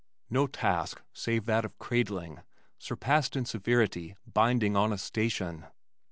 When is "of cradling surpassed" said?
1.63-3.35